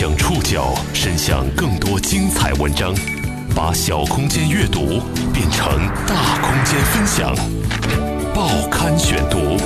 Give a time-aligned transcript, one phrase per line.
[0.00, 2.94] 将触角伸向更多精彩文章，
[3.54, 4.98] 把小空间阅读
[5.30, 5.76] 变成
[6.06, 7.36] 大空间分享。
[8.34, 9.58] 报刊选读，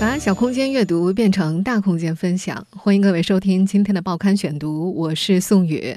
[0.00, 2.66] 把小空间阅读变成大空间分享。
[2.70, 5.94] 欢迎各位收听今天的报刊选读，我是宋宇。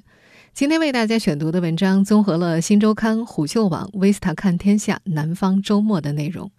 [0.54, 6.52] 今天为大家选读的文章综合了《新周刊》、虎嗅网、Vista 看天下、南方周末的内容。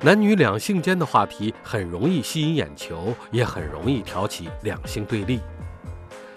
[0.00, 5.40] 男女两性间的话题很容易吸引眼球，也很容易挑起两性对立。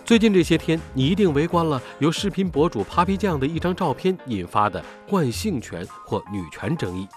[0.04, 7.08] 最近这些天，你一定围观了由视频博主 Papi 酱的一张照片引发的惯性权或女权争议。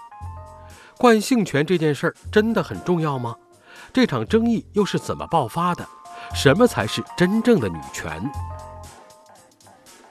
[0.99, 3.35] 惯性权这件事儿真的很重要吗？
[3.91, 5.83] 这场争议又是怎么爆发的？
[6.35, 8.21] 什么才是真正的女权？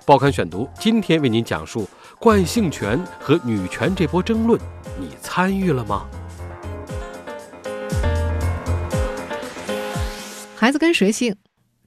[0.04, 4.60] 报刊选读今天为您讲述惯性权和女权这波争论，
[4.98, 6.04] 你参与了吗？
[10.64, 11.36] 孩子跟谁姓，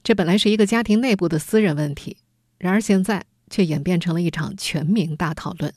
[0.03, 2.17] 这本来是一个家庭内部的私人问题，
[2.59, 5.73] 然而现在却演变成了一场全民大讨论。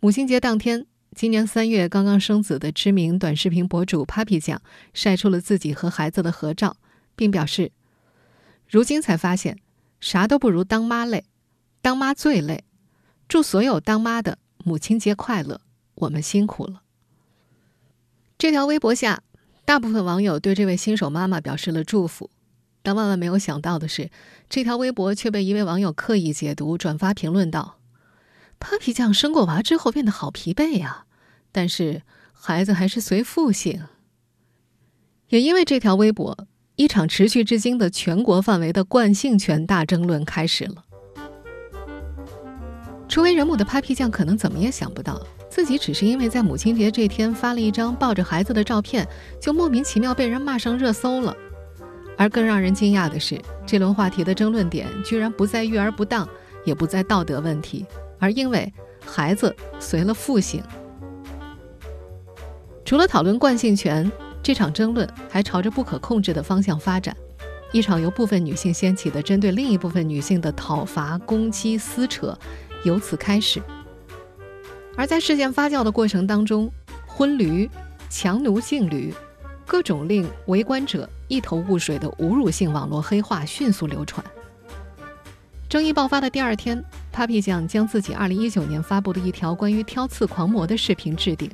[0.00, 4.62] 母亲节当天，今年三月刚刚生子的知名短视频博主 Papi 酱
[4.94, 6.78] 晒出了自己和孩子的合照，
[7.14, 7.70] 并表示
[8.66, 9.58] ：“如今才发现，
[10.00, 11.26] 啥都不如当妈累，
[11.82, 12.64] 当妈最累。
[13.28, 15.60] 祝所有当妈的母亲节快乐，
[15.96, 16.84] 我们辛苦了。”
[18.38, 19.22] 这条微博下。
[19.68, 22.30] 大部分网友对这位新手妈妈表示了祝福，
[22.82, 24.10] 但万万没有想到的是，
[24.48, 27.76] 这条微博却被一位网友刻意解读、转发评论道
[28.58, 31.04] ：“Papi 酱生过娃之后变得好疲惫呀，
[31.52, 32.00] 但是
[32.32, 33.84] 孩子还是随父姓。”
[35.28, 36.46] 也因为这条微博，
[36.76, 40.86] 一场持续至今的全国范围的惯性权大争论开始了。
[43.06, 45.26] 初为人母的 Papi 酱可能怎么也想不到。
[45.50, 49.06] 自己只是因为在母亲节这天发了一张抱着孩子的照片，
[49.40, 51.36] 就莫名其妙被人骂上热搜了。
[52.16, 56.28] 而更让人惊讶的是，这轮话题的争论点居然不在育儿不当，
[56.64, 57.86] 也不在道德问题，
[58.18, 58.72] 而因为
[59.04, 60.62] 孩子随了父姓。
[62.84, 64.10] 除了讨论惯性权，
[64.42, 67.16] 这场争论还朝着不可控制的方向发展，
[67.70, 72.36] 一场由部分女性掀起的针对另一部分女性的讨伐、攻击、撕扯，
[72.84, 73.62] 由此开始。
[74.98, 76.68] 而在事件发酵的过程当中，
[77.06, 77.70] 婚驴、
[78.10, 79.14] 强奴性驴，
[79.64, 84.26] 各种令围观者一头雾水的侮辱性网络黑话迅速流传。
[85.68, 91.48] 争议爆发的第二天，Papi 酱将自己2019年发布的一条关于挑刺狂魔的视频置顶。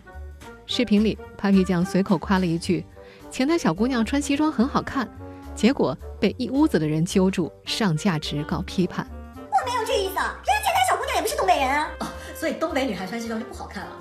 [0.65, 2.83] 视频里，Papi 酱随口夸了一句
[3.31, 5.07] ：“前台小姑娘穿西装很好看。”
[5.55, 9.07] 结果被一屋子的人揪住，上价值告批判。
[9.37, 11.91] 我没有这意思，人家前台小姑娘也不是东北人啊。
[12.35, 13.93] 所以东北女孩穿西装就不好看了。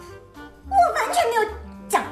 [0.67, 1.43] 我完全没有
[1.87, 2.03] 讲，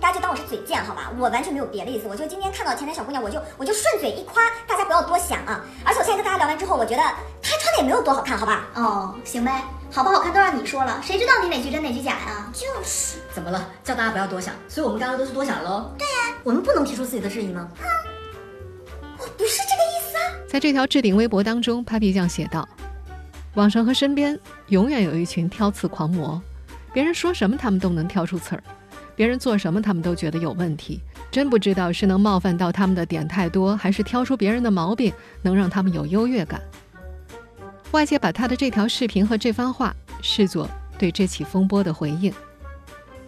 [0.00, 1.10] 大家就当我是嘴贱好吧？
[1.18, 2.06] 我完全没有别的意思。
[2.08, 5.64] 我就今天看到前台小姑娘，我就我就顺嘴一夸，大家不要多想啊。
[5.84, 7.02] 而且我现在跟大家聊完之后，我觉得
[7.42, 8.66] 她穿的也没有多好看，好吧？
[8.74, 12.50] 哦，行呗，好不好看都让你说了，谁知道你哪句真哪句假呀？
[12.52, 13.70] 就是，怎么了？
[13.82, 15.90] 叫大家不要多想，所以我们刚刚都是多想喽。
[15.96, 17.68] 对呀，我们不能提出自己的质疑吗？
[17.78, 17.84] 哼，
[19.18, 20.22] 我不是这个意思啊。
[20.48, 22.68] 在这条置顶微博当中，Papi 酱写道。
[23.54, 24.38] 网上和身边
[24.68, 26.42] 永远有一群挑刺狂魔，
[26.92, 28.62] 别人说什么他们都能挑出刺儿，
[29.14, 31.00] 别人做什么他们都觉得有问题。
[31.30, 36.60] 真不知道是能冒犯到他们的点太多，还是挑出别人的毛病能让他们有优越感。
[37.92, 42.32] 外界把他的这条视频和这番话视作对这起风波的回应。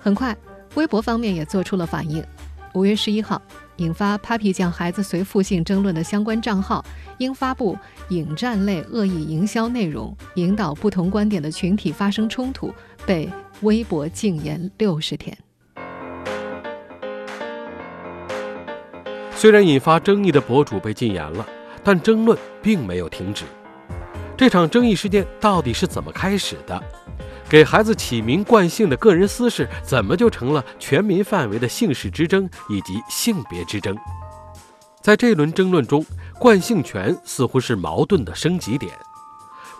[0.00, 0.37] 很快，
[0.75, 2.25] 微博方面也做出了反应。
[2.75, 3.41] 五月十一号。
[3.76, 6.84] 引发 Papi 酱孩子随父姓争论的相关账号，
[7.19, 7.76] 因发布
[8.09, 12.72] 引战类恶意营销内容，引导不同观点的群体发生冲突，
[13.04, 13.31] 被
[13.62, 15.37] 微博禁言六十天。
[19.32, 21.47] 虽然引发争议的博主被禁言了，
[21.84, 23.44] 但争论并没有停止。
[24.34, 26.82] 这场争议事件到底是怎么开始的？
[27.48, 33.96] 给孩子起名惯性的个人私事，怎么就成了全民范围的姓氏之争以及性别之争？
[35.00, 36.04] 在这轮争论中，
[36.40, 38.93] 惯性权似乎是矛盾的升级点。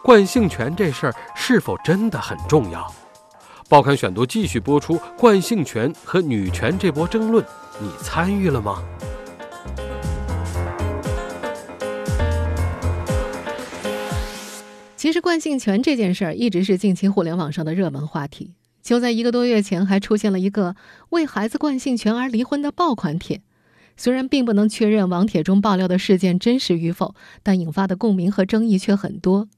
[0.03, 2.87] 惯性权这事儿是否真的很重要？
[3.69, 7.45] 报刊选读继续播出惯性权和女权这波争论，
[7.81, 8.81] 你参与了吗？
[14.97, 18.55] 其实惯性权这件事儿一直是近期互联网上的热门话题。
[18.83, 20.75] 就在一个多月前，还出现了一个
[21.11, 23.43] 为孩子惯性权而离婚的爆款帖。
[23.99, 29.49] 虽然并不能确认网帖中爆料的事件真实与否，但引发的共鸣和争议却很多。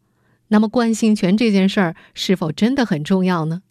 [0.49, 3.63] 那么，惯性权这件事儿是否真的很重要呢？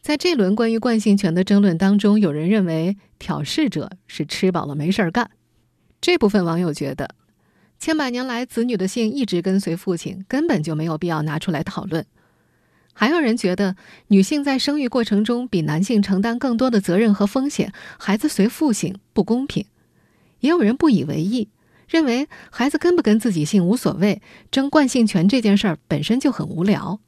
[0.00, 5.30] 在这轮关于惯性权的争论当中，有人认为挑事者是吃饱了没事儿干。
[6.00, 7.10] 这部分网友觉得，
[7.78, 12.04] 千百年来子女的姓一直跟随父亲，根本就没有必要拿出来讨论。
[12.92, 13.76] 还有人觉得，
[14.08, 19.64] 女性在生育过程中比男性承担更多的责任和风险，孩子随父姓不公平。
[20.40, 21.48] 也有人不以为意，
[21.88, 24.20] 认为孩子跟不跟自己姓无所谓，
[24.50, 26.98] 争惯性权这件事儿本身就很无聊。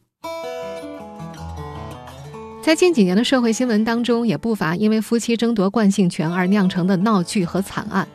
[2.62, 8.06] 在近几年的社会新闻当中，也不乏因为夫妻争夺惯性权而酿成的闹剧和惨案。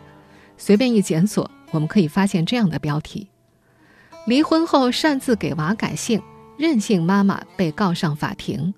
[0.58, 3.28] 随便一检索，我们可以发现这样的标题：
[4.28, 6.22] 离婚后擅自给娃改姓，
[6.58, 8.74] 任性妈妈被告上法庭；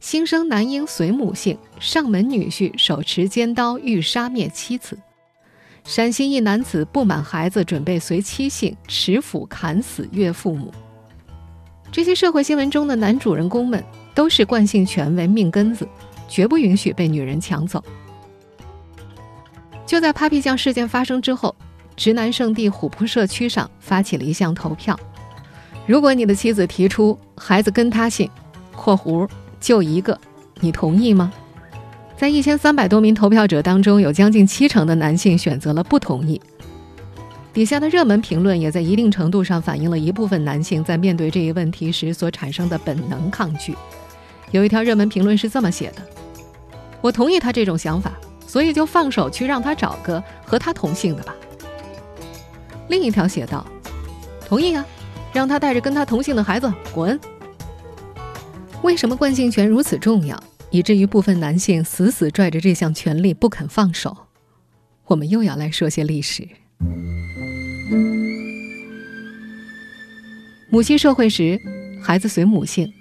[0.00, 4.96] 新生男婴随母姓，上门女婿手持尖刀欲杀灭妻子；
[5.84, 10.72] 陕西一男子不满孩子准备随妻姓，持斧砍死岳父母。
[11.92, 13.84] 这些社会新闻中的男主人公们。
[14.14, 15.88] 都是惯性权为命根子，
[16.28, 17.82] 绝不允许被女人抢走。
[19.84, 21.52] 就在 Papi 酱事件发生之后，
[21.96, 24.98] 直男圣地虎扑社区上发起了一项投票：
[25.86, 28.28] 如果你的妻子提出孩子跟他姓
[28.74, 29.28] （括弧
[29.60, 30.18] 就一个），
[30.60, 31.32] 你同意吗？
[32.16, 36.40] 在一千三百多名投票者当中，有将近七成的男性选择了不同意。
[37.52, 43.76] 底下的热门评论也在一定程度上反映了一部分男性在面对这一问题时所产生的本能抗拒。
[44.50, 46.02] 有一条热门评论是这么写的
[47.00, 48.12] ：“我同意他这种想法，
[48.44, 51.34] 所以就放手去让他找个和他同姓的吧。”
[52.88, 53.66] 另一条写道
[54.46, 54.84] ：“同意啊，
[55.32, 57.18] 让他带着跟他同姓的孩子滚。”
[58.82, 64.14] 为什么惯性权如此重要，以至于部分男性死死拽着这项权利不肯放手？
[65.06, 66.46] 我们又要来说些历史。
[70.70, 71.58] 母系社会时，
[72.02, 72.92] 孩子随母姓。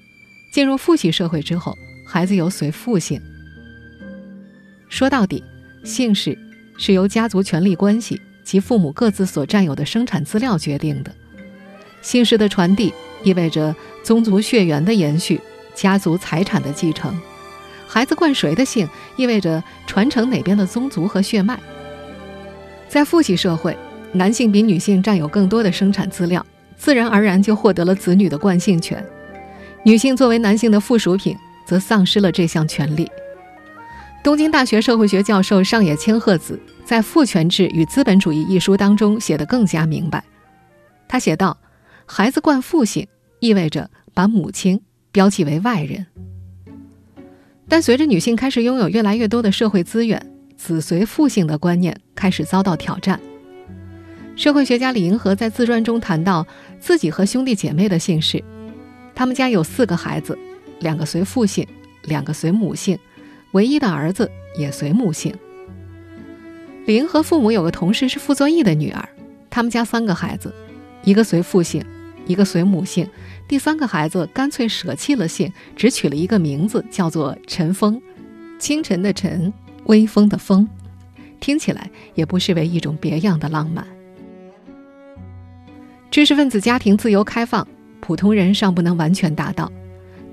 [0.54, 1.74] 进入父系社会之后，
[2.08, 3.20] 孩子由随父姓。
[4.88, 5.44] 说到底，
[5.84, 6.38] 姓氏
[6.78, 11.12] 是由家族权力关系及父母各自所占有的生产资料决定的。
[12.01, 12.94] 姓氏的传递
[13.24, 15.40] 意味着宗族血缘的延续、
[15.74, 17.18] 家族财产的继承。
[17.88, 21.60] 孩子冠谁的姓，意味着传承哪边的宗族和血脉。
[22.90, 23.78] 在父系社会，
[24.12, 29.04] 男性比女性占有更多的生产资料，自然而然就获得了子女的惯性权。
[29.84, 31.36] 女性作为男性的附属品，
[31.66, 33.10] 则丧失了这项权利。
[34.24, 40.24] 东京大学社会学教授上野千鹤子在《父权制与资本主义》一书当中写得更加明白。
[41.10, 41.58] 他写道
[42.08, 43.06] ：“孩子冠父姓，
[43.42, 44.81] 意味着把母亲
[45.12, 46.06] 标记为外人。
[47.68, 50.25] 但随着女性开始拥有越来越多的社会资源，
[50.56, 53.20] 子随父姓的观念开始遭到挑战。
[54.38, 56.48] 社会学家李银河在自传中谈到
[56.80, 58.42] 自己和兄弟姐妹的姓氏。”
[59.14, 60.38] 他们家有四个孩子，
[60.80, 61.68] 两个随父姓，
[62.06, 62.98] 两个随母姓，
[63.54, 65.34] 唯一的儿子也随母姓。
[66.86, 69.10] 林和父母有个同事是傅作义的女儿，
[69.50, 70.54] 他们家三个孩子，
[71.04, 71.84] 一个随父姓，
[72.28, 73.08] 一个随母姓，
[73.48, 78.00] 第三个孩子干脆舍弃了姓，只取了一个名字，叫做陈峰，
[78.60, 79.52] 清晨的晨，
[79.86, 80.68] 微风的风，
[81.40, 83.88] 听起来也不失为一种别样的浪漫。
[86.12, 87.68] 知识分子家庭自由开放。
[88.06, 89.72] 普通人尚不能完全达到，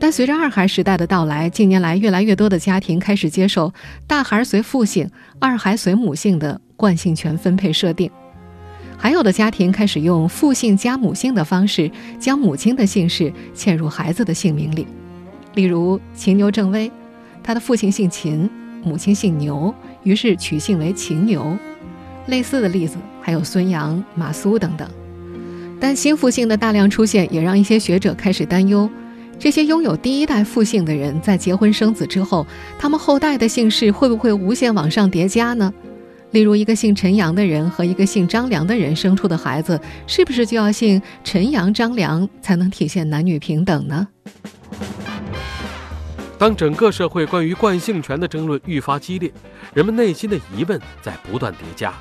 [0.00, 3.72] 但随着二孩时代的到来，近年来越来越多的家庭开始接受
[4.06, 5.08] 大孩随父姓、
[5.38, 8.10] 二孩随母姓的惯性权分配设定，
[8.96, 14.86] 还有的家庭开始用父姓加母姓的方式，将母亲的姓氏嵌入孩子的姓名里。
[15.54, 16.90] 例如秦牛正威，
[17.42, 18.48] 他的父亲姓秦，
[18.82, 21.54] 母亲姓牛，于是取姓为秦牛。
[22.26, 24.88] 类似的例子还有孙杨、马苏等等。
[25.78, 28.88] 但新父姓的大量出现，也让一些学者开始担忧：
[29.40, 32.46] 这些拥有第一代父姓的人在结婚生子之后，
[32.78, 35.72] 他们后代的姓氏会不会无限往上叠加呢？
[36.32, 44.06] 例如，一个姓陈阳的人和一个姓张良的人生出的孩子，是不是就要姓陈阳、张良才能体现男女平等呢？
[46.36, 49.32] 当整个社会关于惯性权的争论愈发激烈，
[49.72, 51.94] 人们内心的疑问在不断叠加。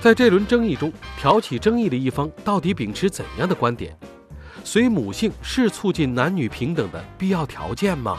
[0.00, 3.96] 在这轮争议中，挑起争议的一方到底秉持怎样的观点？
[4.66, 8.18] 随母姓是促进男女平等的必要条件吗？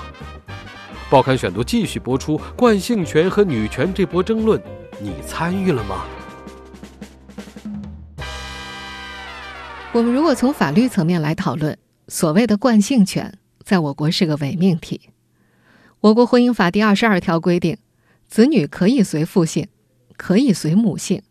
[1.09, 4.61] 报刊选读继续播出惯性权和女权这波争论，
[5.01, 6.05] 你参与了吗？
[9.91, 11.75] 我们如果从法律层面来讨论，
[12.09, 15.09] 所谓的惯性权，在我国是个伪命题。
[16.01, 17.77] 我国婚姻法第二十二条规定，
[18.27, 19.67] 子女可以随父姓，
[20.15, 21.23] 可以随母姓。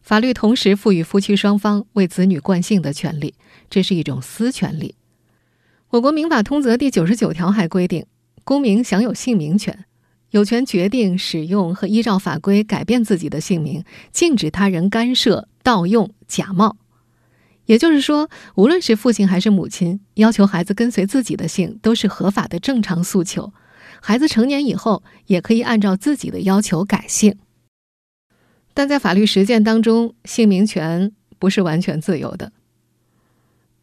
[0.00, 3.34] 法律同时赋予夫妻双方为子女惯姓的权利，
[3.70, 4.94] 这是一种私权利。
[5.90, 8.06] 我国民法通则第九十九条还规定，
[8.44, 9.84] 公民享有姓名权，
[10.30, 16.76] 有权决定使用和依照法规改变自己的姓名，禁止他人干涉、盗用、假冒。
[17.64, 23.52] 也就是说，无论是父亲还是母亲，要求孩子跟随自己的姓，都是合法的正常诉求。
[24.00, 27.36] 孩子成年以后，也可以按照自己的要求改姓。
[28.72, 32.52] 但在法律实践当中，姓名权不是完全自由的。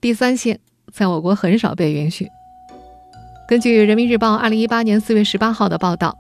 [0.06, 0.60] 第三姓
[0.94, 2.30] 在我国很少被允许。
[3.48, 6.16] 根据人民日报二零一八年四月十八号的报道，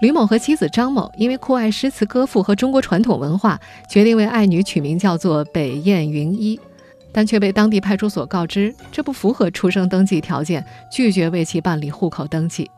[0.00, 6.60] 吕某和妻子张某因为酷爱诗词歌赋和中国传统文化，决定为爱女取名叫做北雁云一，
[7.10, 12.70] 但却被当地派出所告知这不符合出生登记条件，拒绝为其办理户口登记。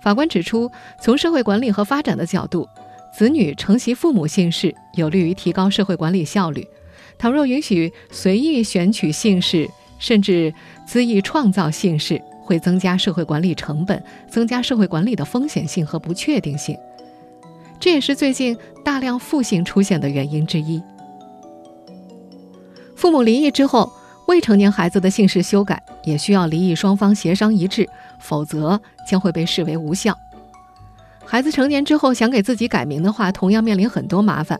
[0.00, 2.66] 法官指出，从社会管理和发展的角度，
[3.12, 6.66] 子女承袭父母姓氏有利于提高社会管理效率。
[7.18, 10.54] 倘若允许随意选取姓氏，甚至
[10.88, 16.76] 恣意创造姓氏，会增加社会管理成本，增加社会管理的风险性和不确定性。
[17.80, 20.82] 这也是最近大量复姓出现的原因之一。
[22.94, 23.92] 父母离异之后，
[24.26, 27.88] 未成年孩子的姓氏修改也需要离异双方协商一致，
[28.20, 30.16] 否则将会被视为无效。
[31.24, 34.58] 孩子成年之后想给自己改名的话，同样面临很多麻烦。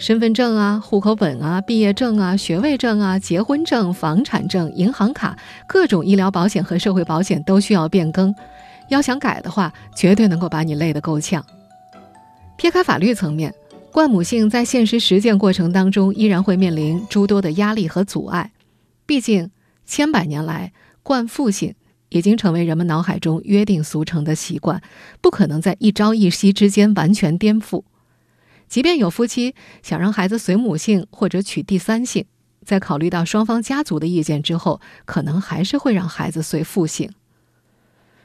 [0.00, 5.36] 身份证啊、户口本啊、毕业证啊、学位证啊、结婚证、房产证、银行卡，
[5.68, 8.34] 各种医疗保险和社会保险都需要变更。
[8.88, 11.44] 要想改的话，绝对能够把你累得够呛。
[12.56, 13.54] 撇开法律层面，
[13.92, 18.52] 冠母姓在现实实践过程当中依然会面临诸多的压力和阻碍。
[19.04, 19.50] 毕竟，
[19.84, 21.74] 千百年来，冠父姓
[22.08, 24.80] 已经成为人们脑海中约定俗成的习惯，
[25.20, 27.82] 不可能在一朝一夕之间完全颠覆。
[28.70, 32.24] 即便有夫妻想让孩子随母姓或者取第三姓，
[32.64, 37.10] 在考虑到双方家族的意见之后，可能还是会让孩子随父姓。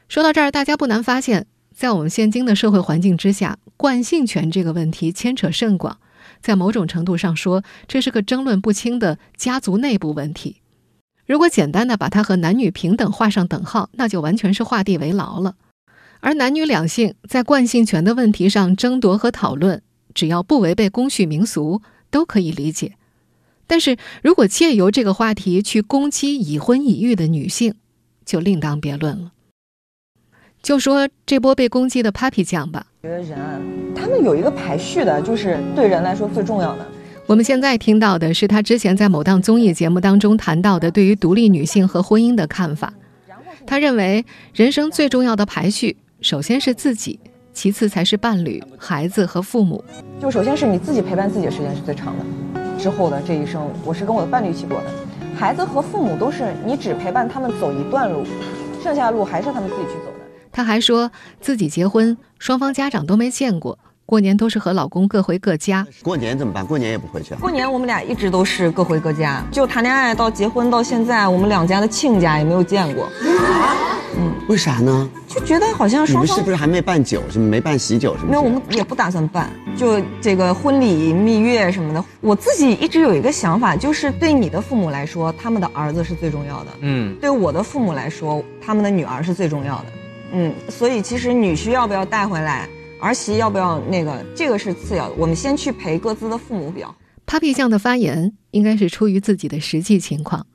[0.08, 5.98] 说到这儿，大家不难发现，在我们现今的社会环境之下，惯性权这个问题牵扯甚广，
[6.40, 10.62] 在某种程度上说，这是个争论不清的家族内部问题。
[11.26, 15.56] 如果简单的把它和男女平等画上等号，那就完全是画地为牢了。
[16.20, 19.82] 而男女两性在惯性权的问题上争夺和讨论。
[20.16, 22.94] 只要不违背公序民俗，都可以理解。
[23.66, 27.74] 但是如果借由这个话题去攻击已婚已育的女性，
[28.24, 29.32] 就另当别论了。
[30.62, 33.60] 就说这波被攻击的 Papi 酱吧，觉得人啊，
[33.94, 36.86] 他们有一个排序的，就是对人来说最重要的。
[37.26, 42.94] 我们现在听到的是他之前在某档综艺节目当中谈到的对于独立女性和婚姻的看法。
[43.66, 47.20] 他认为人生最重要的排序，首先是自己。
[47.56, 49.82] 其次才是伴侣、孩子和父母。
[50.20, 52.24] 就首先是你自己陪伴自己的时间是最长的，
[52.78, 54.84] 之后的这一生，我是跟我的伴侣一起过的。
[55.34, 58.24] 孩子和父母都是你只陪伴他们走一段路，
[58.82, 60.26] 剩下的路还是他们自己去走的。
[60.52, 61.10] 他还说
[61.40, 63.78] 自己结婚，双方家长都没见过。
[64.06, 65.84] 过年都是和老公各回各家。
[66.00, 66.64] 过年怎么办？
[66.64, 67.38] 过年也不回去啊。
[67.40, 73.08] 过年我们俩一直都是各回各家，就谈恋爱到结婚到现在，我们两家的亲家也没有见过。
[74.18, 75.10] 嗯，为啥呢？
[75.26, 77.20] 就觉得好像双方是不是还没办酒？
[77.28, 78.30] 什么没办喜酒什么？
[78.30, 79.50] 没有，我们也不打算办。
[79.76, 86.66] 就这个婚礼、蜜月什么的，我自己一直有一个想法，就是对你的父母来说，他们的儿子是最重要的。
[86.82, 89.84] 嗯，对我的父母来说，他们的女儿是最重要的。
[90.32, 92.68] 嗯，所以其实女婿要不要带回来？
[93.00, 94.24] 儿媳要不要那个？
[94.34, 96.94] 这个是次要的，我们先去陪各自的父母比较。
[97.26, 100.46] Papi 酱的发言应该是出于自己的实际情况，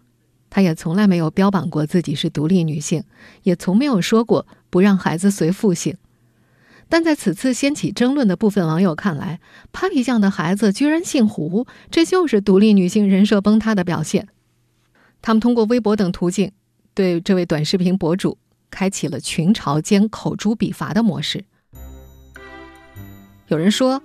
[0.50, 3.04] 他也从来没有标榜过自己是独立女性，
[3.44, 5.96] 也从没有说过不让孩子随父姓。
[6.90, 9.40] 但在此次掀起争论的部分网友看来
[9.72, 14.28] ，Papi 酱的孩子居然姓胡，这就是独立女性人设崩塌的表现。
[15.22, 16.52] 他们通过微博等途径
[16.94, 18.38] 对这位短视频博主
[18.70, 21.46] 开启了群嘲兼口诛笔伐的模式。
[23.52, 24.02] 有人说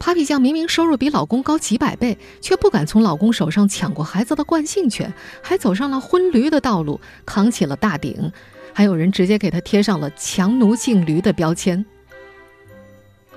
[0.00, 8.32] ，Papi 酱明明收入比老公高几百倍，却不敢从老公手上抢过孩子的惯性权，还走上了婚驴的道路，扛起了大顶。
[8.72, 11.86] 还有人直接给他贴上了“强奴敬驴”的标签。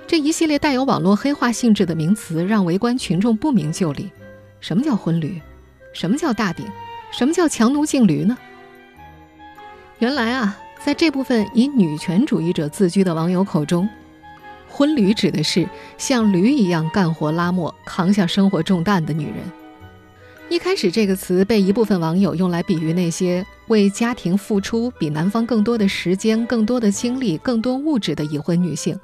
[0.08, 4.10] 这一系列带有网络黑化性质的名词，让围观群众不明就里。
[4.60, 5.40] 什么叫婚驴？
[5.92, 6.66] 什么叫大顶？
[7.12, 8.36] 什么叫强奴敬驴呢？
[10.00, 13.88] 原来啊，在这部分以女权主义者自居的网友口中。
[14.74, 19.36] 婚驴指的是像驴一样干活拉磨、扛下生活重担的女人。
[20.48, 28.98] 一开始，这个词被一部分网友用来比喻那些为家庭付出比男方更多的时间、更多的精力、更多物质的已婚女性。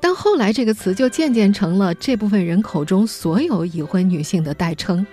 [0.00, 5.06] 但后来，这个词就渐渐成了这部分人口中所有已婚女性的代称。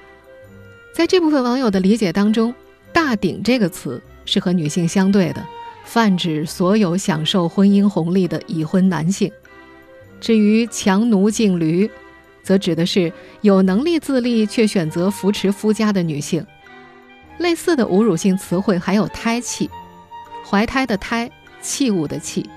[0.94, 2.56] 在这部分网友的理解当中
[2.94, 5.46] ，“大顶”这个词是和女性相对的，
[5.84, 9.30] 泛指所有享受婚姻红利的已婚男性。
[10.24, 11.92] 至于强奴净驴，
[12.44, 13.12] 则指的是
[13.42, 16.46] 有能力自立却选择扶持夫家的女性。
[17.40, 19.70] 类似的侮辱性词汇还有“胎气”，
[20.50, 21.30] 怀胎的胎，
[21.62, 22.50] 器物的器。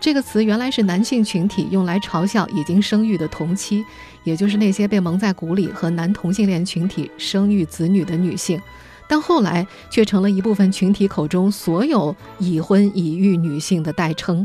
[0.00, 3.84] 这个词原来是男性群体用来嘲笑已经生育的同妻，
[4.24, 8.60] 也就是那些被蒙在鼓里和男同性恋群体生育子女的女性。
[9.06, 14.44] 但后来却成了一部分群体口中所有已婚已育女性的代称。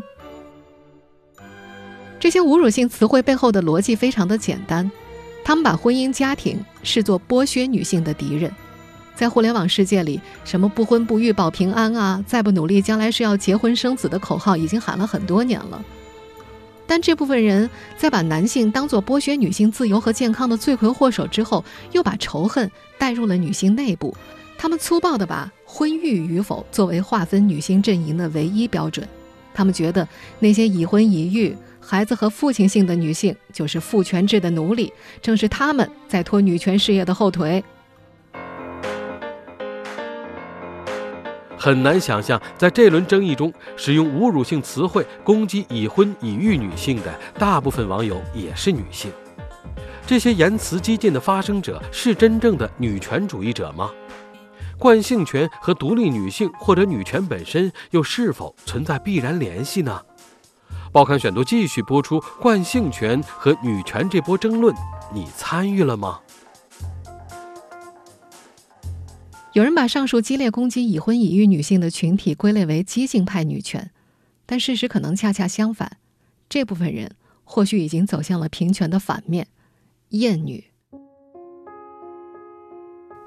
[2.19, 4.89] 这些侮辱性词汇背后的逻辑非常的简单，
[5.43, 8.51] 他们把婚姻家庭视作剥削女性的敌人。
[9.15, 15.83] 在互联网世界里，什么不婚不育保平安啊，再不努力将来是要结婚生子的口号已经喊了很多年了。
[16.85, 24.15] 但这部分人在把男性当作剥削女性自由和健康的罪魁祸首之后，又把仇恨带入了女性内部。
[24.57, 29.07] 他们粗暴地把婚育与否作为划分女性阵营的唯一标准。
[29.53, 30.07] 他们觉得
[30.39, 31.55] 那些已婚已育、
[31.89, 34.91] 孩子和父亲性的女性就是父权制的奴隶，
[35.21, 37.63] 正是他们在拖女权事业的后腿。
[41.57, 49.09] 很难想象，在这轮争议中，使用侮辱性词汇攻击已婚已育女性的大部分网友也是女性。
[50.05, 53.89] 这些言辞激进的发声者是真正的女权主义者吗？
[54.77, 60.01] 惯性权和独立女性或者女权本身又是否存在必然联系呢？
[60.97, 64.73] 报刊选读继续播出惯性权和女权这波争论，
[65.13, 66.19] 你参与了吗？
[69.53, 73.91] 有人把上述激烈攻击已婚已育女性的群体归类为激进派女权，
[74.47, 75.97] 但事实可能恰恰相反。
[76.49, 77.11] 这部分人
[77.43, 79.45] 或许已经走向了平权的反面——
[80.09, 80.63] 厌女。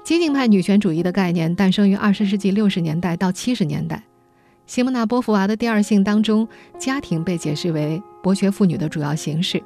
[0.03, 4.03] 激进派女权主义的概念诞生于二十世纪六十年代到七十年代。
[4.71, 6.47] 西蒙娜·波伏娃的《第二性》当中，
[6.79, 9.61] 家庭被解释为剥削妇女的主要形式，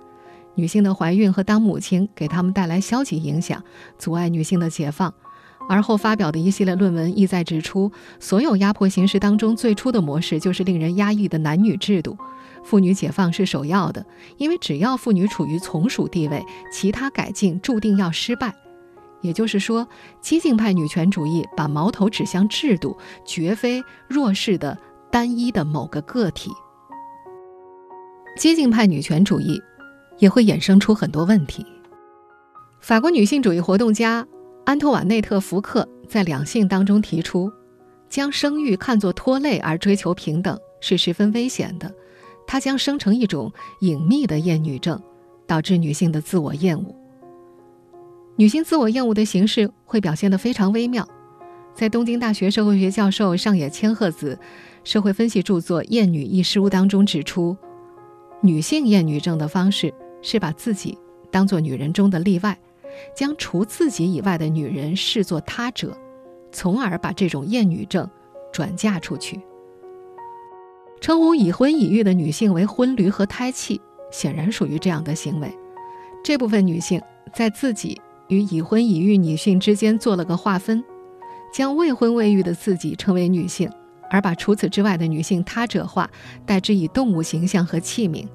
[0.55, 3.63] 女性的怀孕和当母亲给他们带来消极影响，
[3.99, 5.13] 阻碍女性的解放。
[5.69, 12.17] 而后发表的一系列论文意在指出，所有压迫形式当中最初的模式就是令人压抑的男女制度，
[12.63, 14.03] 妇女解放是首要的，
[14.37, 18.55] 因为只要妇女处于从属地位，其他改进注定要失败。
[19.21, 19.87] 也就是说，
[20.19, 24.75] 激进派女权主义把矛头指向制度，绝非弱势的
[25.15, 26.51] 单一的某个个体。
[28.35, 29.57] 激进派女权主义
[30.17, 31.65] 也会衍生出很多问题。
[32.81, 34.27] 法国女性主义活动家。
[34.65, 37.49] 安托瓦内特·福克在《两性》当中提出，
[38.09, 41.89] 将生育看作拖累而追求平等是十分危险的，
[42.45, 45.01] 它将生成一种隐秘的厌女症，
[45.47, 46.93] 导致女性的自我厌恶。
[48.35, 51.07] 女性自我厌恶的形式会表现得非常微妙，
[51.75, 54.39] 在东京大学社会学教授上野千鹤子
[54.85, 57.55] 社会分析著作《厌女》一书当中指出，
[58.41, 60.97] 女性厌女症的方式是把自己
[61.29, 62.57] 当作女人中的例外。
[63.13, 65.97] 将除自己以外的女人视作他者，
[66.49, 68.09] 从而把这种厌女症
[68.53, 69.41] 转嫁出去。
[71.01, 75.53] 称呼已婚已育的女性为“婚驴”和“胎气”，显然属于这样的行为。
[76.23, 77.01] 这部分女性
[77.33, 80.81] 在自己与已婚已育女性之间做了个划分，
[81.55, 83.71] 将未婚未育的自己称为女性，
[84.09, 86.09] 而把除此之外的女性他者化，
[86.45, 88.27] 代之以动物形象和器皿。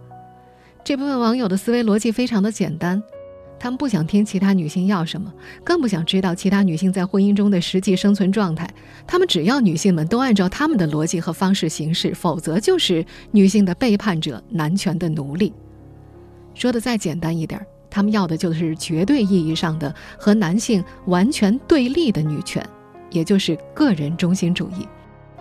[0.82, 3.02] 这部分网友的思维逻辑非常的简单。
[3.58, 5.30] 他们不想听其他女性要什么，
[5.62, 8.66] 更不想知道其他女性在婚姻中的实际生存状态。
[9.06, 15.52] 他们只要女性们都按照他们的逻辑和方式行事，否则就是女性的背叛者、男权的奴隶。
[16.54, 22.66] 说的再简单一点，他们要的就是绝对意义上的和男性完全对立的女权，
[23.10, 24.86] 也就是个人中心主义。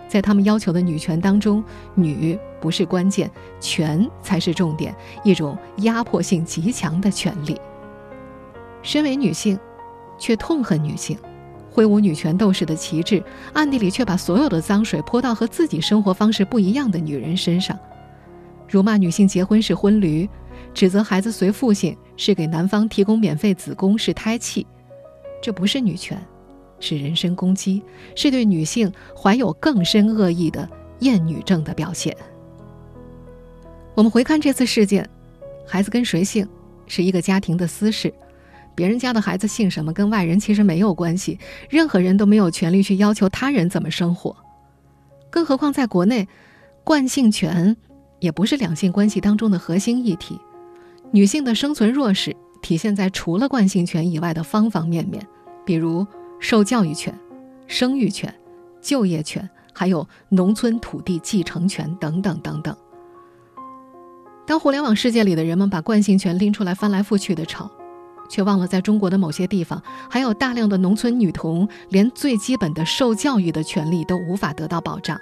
[0.08, 1.62] 在他们要求的女权当中，
[1.94, 3.30] 女不是关键，
[3.60, 7.56] 权才是重点，一种压迫性极强的权利。
[8.82, 9.58] 身为女性，
[10.18, 11.16] 却痛恨女性，
[11.70, 17.78] 挥舞女权斗士的旗帜，暗地里却把所有的脏水泼到和自己生活方式不一样的女人身上，
[18.68, 20.28] 辱骂女性结婚是婚驴，
[20.74, 24.66] 指责孩子随父姓是给男方提供免费子宫是胎气，
[25.40, 26.20] 这不是女权，
[26.80, 27.82] 是人身攻击，
[28.16, 30.68] 是对女性怀有更深恶意的
[31.00, 32.16] 厌女症的表现。
[33.94, 35.08] 我们回看这次事件，
[35.66, 36.48] 孩子跟谁姓，
[36.86, 38.12] 是一个家庭的私事。
[38.74, 41.38] 别人家的孩子姓什么，跟外人其实没有关系。
[41.68, 44.34] 任何人都没有权利去要求他人怎么生活，
[45.28, 46.26] 更何况在国内，
[46.82, 47.76] 惯性权
[48.20, 50.40] 也不是两性关系当中的核心议题。
[51.10, 55.26] 女性的生存弱势体现在除了惯性权以外的方方面面，
[55.66, 56.06] 比如
[56.40, 57.16] 受教育权、
[57.66, 58.34] 生育权、
[58.80, 62.76] 就业权、还有农村土地继承权等等等等。
[64.46, 67.70] 当互联网世界里的人们把惯性权拎出来翻来覆去的吵，
[68.28, 75.16] 却忘了在中国的某些地方，还有大量的农村女童连最基本的受教育的权利都无法得到保障。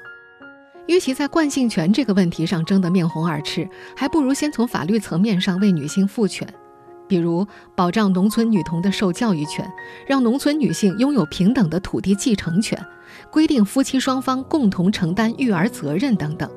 [0.86, 6.48] 与其在惯性权这个问题上争得面红耳赤，还不如先从法律层面上为女性赋权，
[7.08, 9.68] 比如保障农村女童的受教育权，
[10.06, 12.78] 让农村女性拥有平等的土地继承权，
[13.30, 16.48] 规定夫妻双方共同承担育儿责任等等。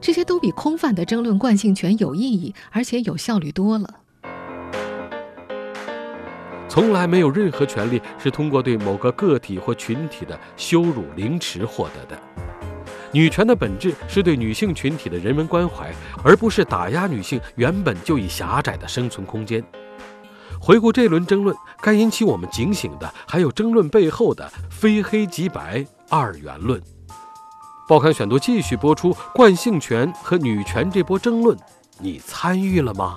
[0.00, 3.96] 这些都比空泛的争论惯性权有意义，而且有效率多了。
[6.68, 12.16] 从来没有任何权利是通过对某个个体或群体的羞辱凌迟获得的。
[13.10, 15.90] 女权的本质是对女性群体的人文关怀，
[16.22, 19.64] 而不是打压女性原本就已狭窄的生存空间。
[20.68, 26.78] 回顾这轮争论，该引起我们警醒的还有争论背后的非黑即白二元论。
[27.88, 31.56] 报刊选读继续播出惯性权和女权这波争论，
[32.00, 33.16] 你参与了吗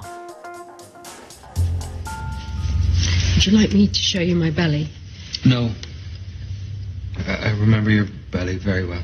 [3.36, 4.88] ？Would you like me to show you my belly?
[5.44, 5.72] No.
[7.28, 9.02] I remember your belly very well.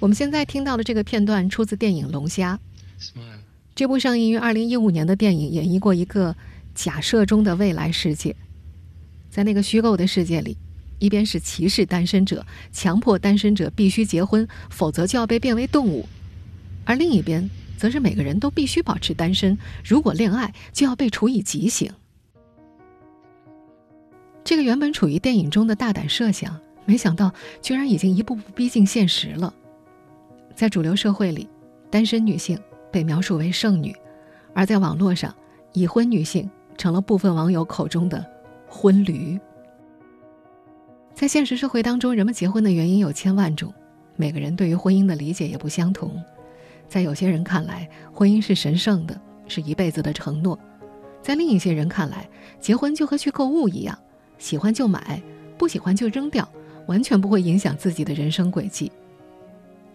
[0.00, 2.58] 我们现在听到的这个片段出自电影《龙虾》。
[3.76, 6.34] 这部上映于二零一五年的电影演绎过一个
[6.74, 8.34] 假设中的未来世界，
[9.30, 10.56] 在那个虚构的世界里。
[10.98, 16.06] 一边是歧视单身者，强迫单身者必须结婚，否则就要被变为动物；
[16.84, 21.92] 而另一边则是每个人都必须保持单身，如果恋爱就要被处以极刑。
[24.44, 29.52] 这个原本处于电影中的大胆设想，没想到居然已经一步步逼近现实了。
[30.54, 31.48] 在主流社会里，
[31.90, 32.56] 单身女性
[32.92, 33.90] 被描述为剩女；
[34.54, 35.34] 而在网络上，
[35.72, 36.48] 已婚女性
[36.82, 38.26] 成了部分网友口中的
[38.66, 39.38] “婚驴”。
[41.14, 43.72] 在现实社会当中，人们结婚的原因有千万种，
[44.16, 46.20] 每个人对于婚姻的理解也不相同。
[46.88, 49.16] 在有些人看来，婚姻是神圣的，
[49.46, 50.58] 是一辈子的承诺；
[51.22, 53.96] 在另一些人看来，结婚就和去购物一样，
[54.36, 55.22] 喜欢就买，
[55.56, 56.48] 不喜欢就扔掉，
[56.88, 58.90] 完全不会影响自己的人生轨迹。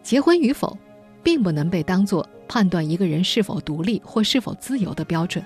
[0.01, 0.77] 结婚与否，
[1.21, 5.43] 并不能被当作判断一个人是否独立或是否自由的标准。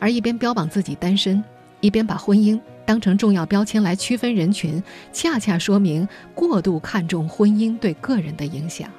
[0.00, 1.44] 而一边标榜自己单身，
[1.80, 2.60] 一边把婚姻。
[2.86, 4.82] 当成重要标签来区分人群，
[5.12, 8.90] 恰恰说明过度看重婚姻对个人的影响。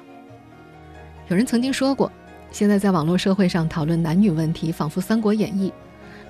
[1.28, 2.10] 有人曾经说过，
[2.50, 5.68] 现在在网络社会上讨论男女问题，仿佛《三国演义》，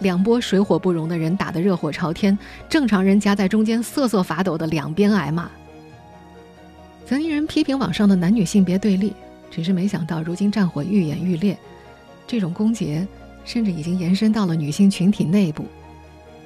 [0.01, 2.37] 两波水火不容的人打得热火朝天，
[2.69, 5.49] 正常人夹在中间瑟瑟发抖的两边挨骂。
[7.07, 9.13] 曾有人批评网上的男女性别对立，
[9.53, 11.57] 只是没想到如今战火愈演愈烈，
[12.27, 13.07] 这种攻讦
[13.45, 15.67] 甚至已经延伸到了女性群体内部。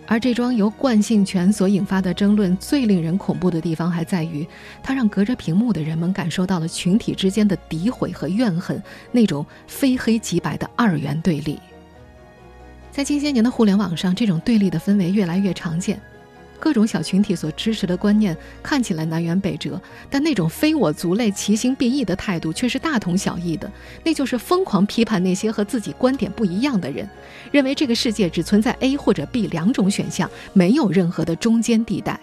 [0.09, 4.47] 而这桩由惯性权所引发的争论，最令人恐怖的地方还在于，
[4.81, 8.81] 它让隔着屏幕的人们感受到了群体之间的诋毁和怨恨，
[9.11, 11.59] 那种非黑即白的二元对立。
[12.93, 16.01] 在近些年的互联网上，这种对立的氛围越来越常见。
[16.59, 23.71] 各种小群体所支持的观念看起来南辕北辙，但那种非我族类、其心必异的态度却是大同小异的。
[24.05, 27.09] 那就是疯狂批判那些和自己观点不一样的人，
[27.53, 32.19] 认为这个世界只存在 A 或者 B 两种选项，没有任何的中间地带。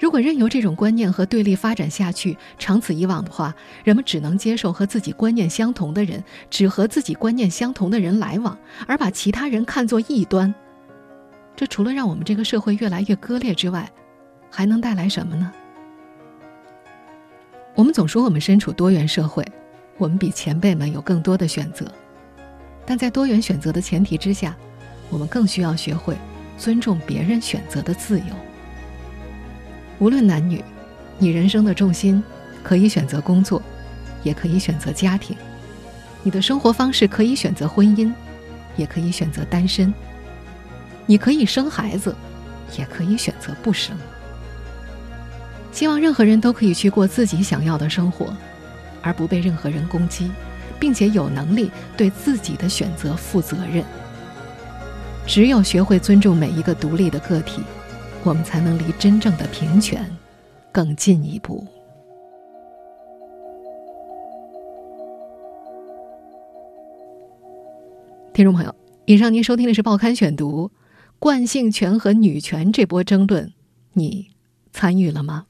[0.00, 8.56] 如果任由这种观念和对立发展下去，长此以往的话，人们只能接受和自己观念相同的人，只和自己观念相同的人来往，
[8.86, 10.54] 而把其他人看作异端。
[11.58, 13.90] 这除了让我们这个社会越来越割裂之外，
[14.48, 15.52] 还能带来什么呢？
[17.74, 19.44] 我们总说我们身处多元社会，
[19.96, 21.92] 我们比前辈们有更多的选择，
[22.86, 24.56] 但在多元选择的前提之下，
[25.10, 26.16] 我们更需要学会
[26.56, 28.26] 尊重别人选择的自由。
[29.98, 30.62] 无论男女，
[31.18, 32.22] 你人生的重心
[32.62, 33.60] 可以选择工作，
[34.22, 35.36] 也可以选择家庭；
[36.22, 38.12] 你的生活方式可以选择婚姻，
[38.76, 39.92] 也可以选择单身。
[41.08, 42.14] 你可以生孩子，
[42.78, 43.96] 也可以选择不生。
[45.72, 48.26] 希望任何人都可以去过自己想要的生活，
[49.00, 50.30] 而不被任何人攻击，
[50.78, 53.82] 并且有能力对自己的选择负责任。
[55.26, 57.62] 只有学会尊重每一个独立的个体，
[58.22, 60.04] 我们才能离真正的平权
[60.70, 61.66] 更进一步。
[68.34, 68.74] 听众朋友，
[69.06, 70.70] 以上您收听的是《报刊选读》。
[71.20, 73.52] 惯性权和女权这波争论，
[73.94, 74.30] 你
[74.72, 75.46] 参与了吗？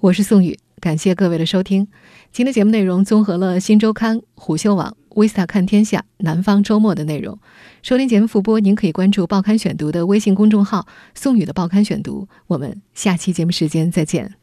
[0.00, 1.86] 我是宋宇，感谢各位的收听。
[2.32, 7.38] 今天节目内容综合了《新周刊》、虎嗅网、Vista 看天下、南方周末的内容。
[7.80, 12.26] 收听节目复播，您可以关注《报刊选读》的微信公众号“宋宇的报刊选读”。
[12.48, 14.38] 我们下期节目时间再见。